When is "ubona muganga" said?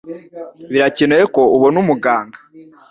1.55-2.39